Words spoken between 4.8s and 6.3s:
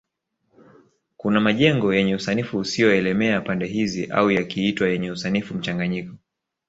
yenye usanifu mchanganyiko